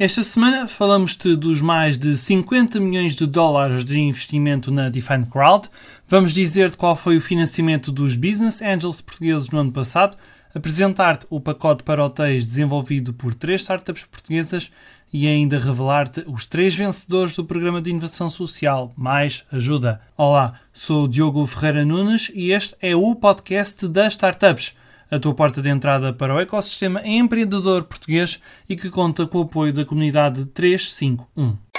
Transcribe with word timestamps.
Esta 0.00 0.22
semana 0.22 0.66
falamos-te 0.66 1.36
dos 1.36 1.60
mais 1.60 1.98
de 1.98 2.16
50 2.16 2.80
milhões 2.80 3.14
de 3.14 3.26
dólares 3.26 3.84
de 3.84 4.00
investimento 4.00 4.72
na 4.72 4.88
Define 4.88 5.26
Crowd. 5.26 5.68
Vamos 6.08 6.32
dizer-te 6.32 6.78
qual 6.78 6.96
foi 6.96 7.18
o 7.18 7.20
financiamento 7.20 7.92
dos 7.92 8.16
Business 8.16 8.62
Angels 8.62 9.02
portugueses 9.02 9.50
no 9.50 9.58
ano 9.58 9.70
passado, 9.70 10.16
apresentar-te 10.54 11.26
o 11.28 11.38
pacote 11.38 11.82
para 11.82 12.02
hotéis 12.02 12.46
desenvolvido 12.46 13.12
por 13.12 13.34
três 13.34 13.60
startups 13.60 14.06
portuguesas 14.06 14.72
e 15.12 15.26
ainda 15.26 15.58
revelar-te 15.58 16.24
os 16.26 16.46
três 16.46 16.74
vencedores 16.74 17.36
do 17.36 17.44
programa 17.44 17.82
de 17.82 17.90
inovação 17.90 18.30
social 18.30 18.94
Mais 18.96 19.44
Ajuda. 19.52 20.00
Olá, 20.16 20.54
sou 20.72 21.06
Diogo 21.06 21.44
Ferreira 21.44 21.84
Nunes 21.84 22.32
e 22.34 22.52
este 22.52 22.74
é 22.80 22.96
o 22.96 23.14
podcast 23.14 23.86
das 23.86 24.14
startups 24.14 24.72
a 25.10 25.18
tua 25.18 25.34
porta 25.34 25.60
de 25.60 25.68
entrada 25.68 26.12
para 26.12 26.34
o 26.34 26.40
ecossistema 26.40 27.02
empreendedor 27.04 27.84
português 27.84 28.40
e 28.68 28.76
que 28.76 28.90
conta 28.90 29.26
com 29.26 29.38
o 29.38 29.42
apoio 29.42 29.72
da 29.72 29.84
comunidade 29.84 30.46
351. 30.46 31.69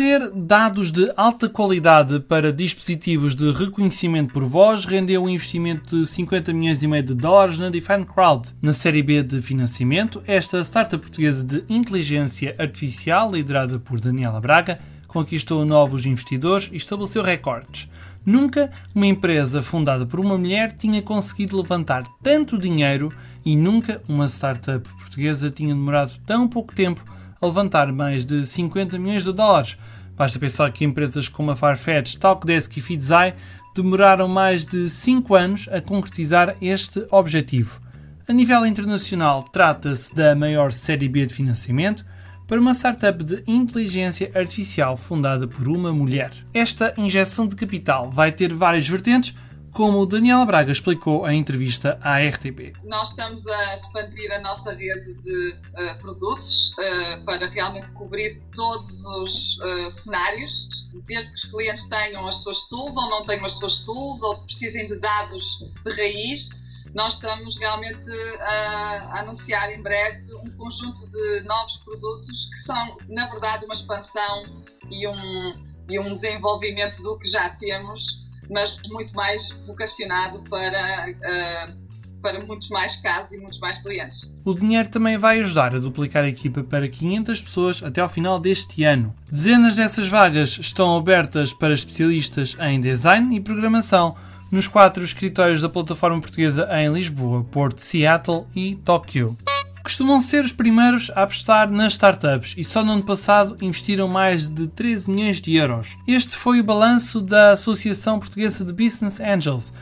Fornecer 0.00 0.30
dados 0.34 0.90
de 0.90 1.12
alta 1.14 1.46
qualidade 1.46 2.20
para 2.20 2.50
dispositivos 2.50 3.36
de 3.36 3.52
reconhecimento 3.52 4.32
por 4.32 4.44
voz 4.44 4.86
rendeu 4.86 5.22
um 5.22 5.28
investimento 5.28 6.00
de 6.00 6.06
50 6.06 6.54
milhões 6.54 6.82
e 6.82 6.88
meio 6.88 7.02
de 7.02 7.12
dólares 7.12 7.58
na 7.58 7.68
Define 7.68 8.06
Crowd. 8.06 8.48
Na 8.62 8.72
série 8.72 9.02
B 9.02 9.22
de 9.22 9.42
financiamento, 9.42 10.22
esta 10.26 10.64
startup 10.64 11.04
portuguesa 11.04 11.44
de 11.44 11.64
inteligência 11.68 12.54
artificial, 12.58 13.30
liderada 13.30 13.78
por 13.78 14.00
Daniela 14.00 14.40
Braga, 14.40 14.78
conquistou 15.06 15.66
novos 15.66 16.06
investidores 16.06 16.70
e 16.72 16.76
estabeleceu 16.76 17.22
recordes. 17.22 17.86
Nunca 18.24 18.70
uma 18.94 19.06
empresa 19.06 19.62
fundada 19.62 20.06
por 20.06 20.18
uma 20.18 20.38
mulher 20.38 20.72
tinha 20.78 21.02
conseguido 21.02 21.58
levantar 21.58 22.04
tanto 22.22 22.56
dinheiro 22.56 23.12
e 23.44 23.54
nunca 23.54 24.00
uma 24.08 24.24
startup 24.24 24.88
portuguesa 24.98 25.50
tinha 25.50 25.74
demorado 25.74 26.14
tão 26.24 26.48
pouco 26.48 26.74
tempo 26.74 27.04
a 27.40 27.46
levantar 27.46 27.92
mais 27.92 28.24
de 28.24 28.46
50 28.46 28.98
milhões 28.98 29.24
de 29.24 29.32
dólares. 29.32 29.78
Basta 30.16 30.38
pensar 30.38 30.70
que 30.70 30.84
empresas 30.84 31.28
como 31.28 31.50
a 31.50 31.56
Farfetch, 31.56 32.16
Talkdesk 32.16 32.76
e 32.76 32.80
Feedzai 32.80 33.34
demoraram 33.74 34.28
mais 34.28 34.64
de 34.64 34.88
5 34.88 35.34
anos 35.34 35.68
a 35.72 35.80
concretizar 35.80 36.56
este 36.60 37.06
objetivo. 37.10 37.80
A 38.28 38.32
nível 38.32 38.66
internacional, 38.66 39.42
trata-se 39.44 40.14
da 40.14 40.34
maior 40.34 40.72
série 40.72 41.08
B 41.08 41.26
de 41.26 41.34
financiamento 41.34 42.04
para 42.46 42.60
uma 42.60 42.74
startup 42.74 43.22
de 43.22 43.42
inteligência 43.46 44.30
artificial 44.34 44.96
fundada 44.96 45.46
por 45.46 45.68
uma 45.68 45.92
mulher. 45.92 46.32
Esta 46.52 46.92
injeção 46.96 47.46
de 47.46 47.56
capital 47.56 48.10
vai 48.10 48.32
ter 48.32 48.52
várias 48.52 48.88
vertentes, 48.88 49.34
como 49.72 50.04
Daniela 50.04 50.44
Braga 50.44 50.72
explicou 50.72 51.28
em 51.28 51.38
entrevista 51.38 51.98
à 52.02 52.18
RTP. 52.18 52.74
Nós 52.84 53.10
estamos 53.10 53.46
a 53.46 53.74
expandir 53.74 54.32
a 54.32 54.40
nossa 54.40 54.72
rede 54.72 55.14
de 55.14 55.50
uh, 55.52 55.98
produtos 55.98 56.70
uh, 56.70 57.24
para 57.24 57.46
realmente 57.46 57.90
cobrir 57.92 58.40
todos 58.54 59.04
os 59.04 59.58
uh, 59.58 59.90
cenários, 59.90 60.88
desde 61.06 61.30
que 61.30 61.36
os 61.36 61.44
clientes 61.44 61.88
tenham 61.88 62.26
as 62.26 62.36
suas 62.42 62.66
tools 62.68 62.96
ou 62.96 63.08
não 63.08 63.22
tenham 63.22 63.44
as 63.44 63.54
suas 63.54 63.78
tools 63.80 64.22
ou 64.22 64.38
precisem 64.44 64.86
de 64.88 64.96
dados 64.96 65.44
de 65.84 65.92
raiz. 65.92 66.48
Nós 66.92 67.14
estamos 67.14 67.56
realmente 67.56 68.10
a 68.40 69.20
anunciar 69.20 69.70
em 69.70 69.80
breve 69.80 70.26
um 70.34 70.50
conjunto 70.56 71.06
de 71.08 71.40
novos 71.42 71.76
produtos 71.78 72.48
que 72.50 72.58
são, 72.58 72.96
na 73.08 73.26
verdade, 73.26 73.64
uma 73.64 73.74
expansão 73.74 74.42
e 74.90 75.06
um, 75.06 75.52
e 75.88 76.00
um 76.00 76.10
desenvolvimento 76.10 77.00
do 77.00 77.16
que 77.16 77.28
já 77.28 77.50
temos 77.50 78.19
mas 78.50 78.78
muito 78.90 79.14
mais 79.14 79.50
vocacionado 79.66 80.42
para, 80.50 81.10
uh, 81.10 82.20
para 82.20 82.44
muitos 82.44 82.68
mais 82.68 82.96
casos 82.96 83.32
e 83.32 83.38
muitos 83.38 83.58
mais 83.60 83.78
clientes. 83.78 84.30
O 84.44 84.54
dinheiro 84.54 84.88
também 84.88 85.16
vai 85.16 85.40
ajudar 85.40 85.74
a 85.74 85.78
duplicar 85.78 86.24
a 86.24 86.28
equipa 86.28 86.62
para 86.62 86.88
500 86.88 87.40
pessoas 87.40 87.82
até 87.82 88.00
ao 88.00 88.08
final 88.08 88.38
deste 88.38 88.84
ano. 88.84 89.14
Dezenas 89.30 89.76
dessas 89.76 90.08
vagas 90.08 90.58
estão 90.58 90.96
abertas 90.96 91.52
para 91.52 91.74
especialistas 91.74 92.56
em 92.60 92.80
design 92.80 93.36
e 93.36 93.40
programação 93.40 94.14
nos 94.50 94.66
quatro 94.66 95.04
escritórios 95.04 95.62
da 95.62 95.68
plataforma 95.68 96.20
portuguesa 96.20 96.68
em 96.72 96.92
Lisboa, 96.92 97.44
Porto, 97.44 97.80
Seattle 97.80 98.46
e 98.54 98.74
Tóquio 98.74 99.36
costumam 99.82 100.20
ser 100.20 100.44
os 100.44 100.52
primeiros 100.52 101.10
a 101.14 101.22
apostar 101.22 101.70
nas 101.70 101.92
startups 101.92 102.54
e 102.56 102.64
só 102.64 102.84
no 102.84 102.92
ano 102.92 103.02
passado 103.02 103.56
investiram 103.60 104.08
mais 104.08 104.48
de 104.48 104.66
13 104.68 105.10
milhões 105.10 105.40
de 105.40 105.54
euros. 105.56 105.96
Este 106.06 106.36
foi 106.36 106.60
o 106.60 106.64
balanço 106.64 107.20
da 107.20 107.52
Associação 107.52 108.18
Portuguesa 108.18 108.64
de 108.64 108.72
Business 108.72 109.20
Angels, 109.20 109.72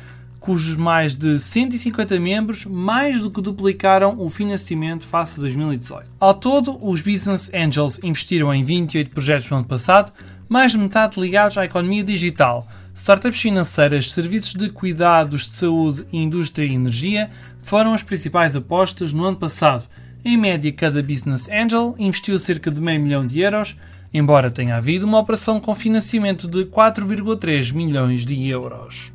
cujos 0.40 0.76
mais 0.76 1.14
de 1.14 1.38
150 1.38 2.18
membros 2.20 2.64
mais 2.64 3.20
do 3.20 3.30
que 3.30 3.40
duplicaram 3.40 4.16
o 4.18 4.30
financiamento 4.30 5.06
face 5.06 5.38
a 5.38 5.42
2018. 5.42 6.06
Ao 6.20 6.34
todo, 6.34 6.78
os 6.80 7.00
Business 7.00 7.50
Angels 7.52 8.00
investiram 8.02 8.54
em 8.54 8.64
28 8.64 9.12
projetos 9.12 9.50
no 9.50 9.58
ano 9.58 9.66
passado, 9.66 10.12
mais 10.48 10.72
de 10.72 10.78
metade 10.78 11.20
ligados 11.20 11.58
à 11.58 11.64
economia 11.64 12.02
digital, 12.04 12.66
startups 12.98 13.40
financeiras, 13.40 14.10
serviços 14.10 14.54
de 14.54 14.68
cuidados 14.68 15.48
de 15.48 15.54
saúde, 15.54 16.04
indústria 16.12 16.66
e 16.66 16.74
energia 16.74 17.30
foram 17.62 17.94
as 17.94 18.02
principais 18.02 18.56
apostas 18.56 19.12
no 19.12 19.24
ano 19.24 19.36
passado. 19.36 19.84
Em 20.24 20.36
média, 20.36 20.70
cada 20.72 21.00
Business 21.00 21.48
Angel 21.48 21.94
investiu 21.96 22.36
cerca 22.38 22.70
de 22.70 22.80
meio 22.80 23.00
milhão 23.00 23.24
de 23.24 23.38
euros, 23.38 23.76
embora 24.12 24.50
tenha 24.50 24.76
havido 24.76 25.06
uma 25.06 25.18
operação 25.18 25.60
com 25.60 25.74
financiamento 25.74 26.48
de 26.48 26.64
4,3 26.64 27.72
milhões 27.72 28.26
de 28.26 28.48
euros. 28.48 29.12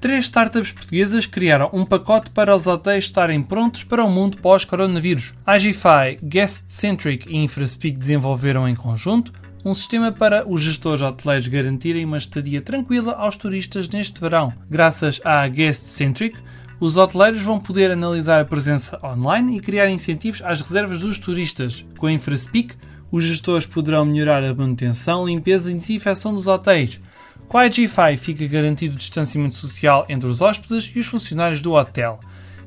Três 0.00 0.24
startups 0.24 0.72
portuguesas 0.72 1.24
criaram 1.24 1.70
um 1.72 1.84
pacote 1.84 2.30
para 2.30 2.54
os 2.54 2.66
hotéis 2.66 3.04
estarem 3.04 3.42
prontos 3.42 3.84
para 3.84 4.04
o 4.04 4.10
mundo 4.10 4.38
pós-coronavírus. 4.38 5.34
Agify, 5.46 6.18
Guest 6.22 6.64
Centric 6.68 7.30
e 7.30 7.36
InfraSpeak 7.36 7.96
desenvolveram 7.96 8.66
em 8.66 8.74
conjunto 8.74 9.32
um 9.64 9.74
sistema 9.74 10.10
para 10.10 10.48
os 10.48 10.62
gestores 10.62 11.02
hoteleiros 11.02 11.48
garantirem 11.48 12.04
uma 12.04 12.16
estadia 12.16 12.62
tranquila 12.62 13.12
aos 13.12 13.36
turistas 13.36 13.88
neste 13.88 14.20
verão. 14.20 14.52
Graças 14.70 15.20
à 15.24 15.46
Guest 15.46 15.84
Centric, 15.84 16.36
os 16.78 16.96
hoteleiros 16.96 17.42
vão 17.42 17.60
poder 17.60 17.90
analisar 17.90 18.40
a 18.40 18.44
presença 18.44 18.98
online 19.04 19.56
e 19.56 19.60
criar 19.60 19.90
incentivos 19.90 20.40
às 20.42 20.60
reservas 20.60 21.00
dos 21.00 21.18
turistas. 21.18 21.84
Com 21.98 22.06
a 22.06 22.12
InfraSpeak, 22.12 22.74
os 23.12 23.24
gestores 23.24 23.66
poderão 23.66 24.04
melhorar 24.04 24.42
a 24.42 24.54
manutenção, 24.54 25.26
limpeza 25.26 25.70
e 25.70 25.74
desinfecção 25.74 26.34
dos 26.34 26.46
hotéis. 26.46 26.98
Com 27.46 27.58
a 27.58 27.66
IGFI 27.66 28.16
fica 28.16 28.46
garantido 28.46 28.94
o 28.94 28.98
distanciamento 28.98 29.56
social 29.56 30.06
entre 30.08 30.28
os 30.28 30.40
hóspedes 30.40 30.90
e 30.94 31.00
os 31.00 31.06
funcionários 31.06 31.60
do 31.60 31.72
hotel. 31.72 32.18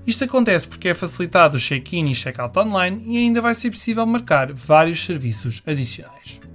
Isto 0.06 0.26
acontece 0.26 0.68
porque 0.68 0.90
é 0.90 0.94
facilitado 0.94 1.56
o 1.56 1.60
check-in 1.60 2.12
e 2.12 2.14
check-out 2.14 2.60
online 2.60 3.02
e 3.08 3.18
ainda 3.18 3.42
vai 3.42 3.56
ser 3.56 3.72
possível 3.72 4.06
marcar 4.06 4.52
vários 4.52 5.04
serviços 5.04 5.64
adicionais. 5.66 6.53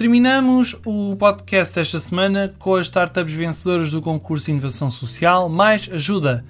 Terminamos 0.00 0.74
o 0.86 1.14
podcast 1.14 1.74
desta 1.74 2.00
semana 2.00 2.54
com 2.58 2.74
as 2.74 2.86
startups 2.86 3.34
vencedoras 3.34 3.90
do 3.90 4.00
concurso 4.00 4.46
de 4.46 4.52
inovação 4.52 4.88
social 4.88 5.46
Mais 5.46 5.90
Ajuda. 5.92 6.42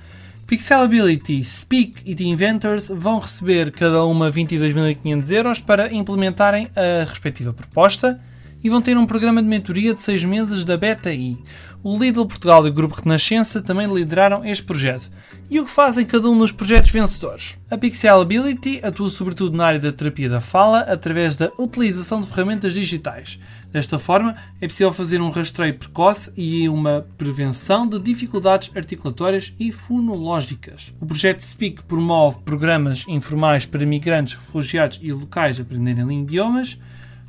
Pixelability, 0.46 1.42
Speak 1.42 2.00
e 2.04 2.14
The 2.14 2.22
Inventors 2.22 2.86
vão 2.94 3.18
receber 3.18 3.72
cada 3.72 4.04
uma 4.04 4.30
22.500 4.30 5.30
euros 5.32 5.58
para 5.58 5.92
implementarem 5.92 6.68
a 6.76 7.02
respectiva 7.02 7.52
proposta 7.52 8.20
e 8.62 8.70
vão 8.70 8.80
ter 8.80 8.96
um 8.96 9.04
programa 9.04 9.42
de 9.42 9.48
mentoria 9.48 9.94
de 9.94 10.00
6 10.00 10.22
meses 10.26 10.64
da 10.64 10.76
BetaI. 10.76 11.36
O 11.82 11.96
Lidl 11.96 12.26
Portugal 12.26 12.66
e 12.66 12.70
o 12.70 12.72
Grupo 12.74 13.00
Renascença 13.02 13.62
também 13.62 13.86
lideraram 13.86 14.44
este 14.44 14.62
projeto. 14.62 15.10
E 15.48 15.58
o 15.58 15.64
que 15.64 15.70
fazem 15.70 16.04
cada 16.04 16.28
um 16.28 16.36
dos 16.36 16.52
projetos 16.52 16.90
vencedores? 16.90 17.56
A 17.70 17.78
Pixelability 17.78 18.80
atua 18.84 19.08
sobretudo 19.08 19.56
na 19.56 19.64
área 19.64 19.80
da 19.80 19.90
terapia 19.90 20.28
da 20.28 20.42
fala 20.42 20.80
através 20.80 21.38
da 21.38 21.50
utilização 21.58 22.20
de 22.20 22.26
ferramentas 22.26 22.74
digitais. 22.74 23.40
Desta 23.72 23.98
forma, 23.98 24.34
é 24.60 24.68
possível 24.68 24.92
fazer 24.92 25.22
um 25.22 25.30
rastreio 25.30 25.74
precoce 25.74 26.30
e 26.36 26.68
uma 26.68 27.06
prevenção 27.16 27.88
de 27.88 27.98
dificuldades 27.98 28.76
articulatórias 28.76 29.54
e 29.58 29.72
fonológicas. 29.72 30.94
O 31.00 31.06
projeto 31.06 31.40
Speak 31.40 31.82
promove 31.84 32.40
programas 32.44 33.06
informais 33.08 33.64
para 33.64 33.86
migrantes, 33.86 34.34
refugiados 34.34 35.00
e 35.00 35.10
locais 35.12 35.58
aprenderem 35.58 36.20
idiomas. 36.20 36.78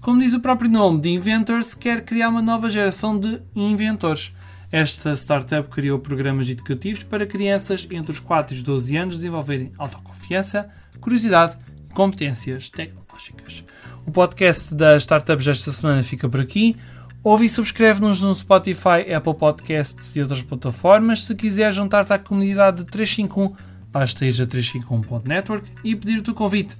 Como 0.01 0.19
diz 0.19 0.33
o 0.33 0.41
próprio 0.41 0.69
nome 0.69 0.99
de 0.99 1.09
Inventors, 1.09 1.73
quer 1.73 2.03
criar 2.03 2.27
uma 2.27 2.41
nova 2.41 2.69
geração 2.69 3.17
de 3.17 3.39
inventores. 3.55 4.33
Esta 4.71 5.13
startup 5.17 5.67
criou 5.69 5.99
programas 5.99 6.49
educativos 6.49 7.03
para 7.03 7.25
crianças 7.25 7.85
entre 7.91 8.13
os 8.13 8.19
4 8.19 8.55
e 8.55 8.57
os 8.57 8.63
12 8.63 8.95
anos 8.95 9.15
desenvolverem 9.17 9.71
autoconfiança, 9.77 10.69
curiosidade 11.01 11.57
e 11.89 11.93
competências 11.93 12.69
tecnológicas. 12.69 13.65
O 14.05 14.11
podcast 14.11 14.73
das 14.73 15.03
startups 15.03 15.45
desta 15.45 15.71
semana 15.73 16.03
fica 16.03 16.29
por 16.29 16.39
aqui. 16.39 16.77
Ouve 17.21 17.45
e 17.45 17.49
subscreve-nos 17.49 18.21
no 18.21 18.33
Spotify, 18.33 19.13
Apple 19.13 19.35
Podcasts 19.35 20.15
e 20.15 20.21
outras 20.21 20.41
plataformas. 20.41 21.25
Se 21.25 21.35
quiser 21.35 21.73
juntar-te 21.73 22.13
à 22.13 22.17
comunidade 22.17 22.83
de 22.83 22.89
351, 22.89 23.53
basta 23.91 24.25
ir 24.25 24.41
a 24.41 24.47
351.network 24.47 25.69
e 25.83 25.95
pedir 25.95 26.19
o 26.19 26.23
teu 26.23 26.33
convite. 26.33 26.77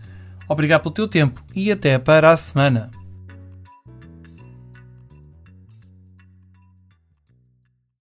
Obrigado 0.48 0.82
pelo 0.84 0.94
teu 0.94 1.08
tempo 1.08 1.44
e 1.54 1.72
até 1.72 2.00
para 2.00 2.32
a 2.32 2.38
semana. 2.38 2.90